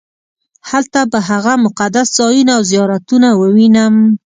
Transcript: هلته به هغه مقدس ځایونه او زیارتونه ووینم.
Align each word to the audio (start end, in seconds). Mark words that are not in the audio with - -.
هلته 0.69 0.99
به 1.11 1.19
هغه 1.29 1.53
مقدس 1.65 2.07
ځایونه 2.17 2.51
او 2.57 2.63
زیارتونه 2.71 3.29
ووینم. 3.35 3.95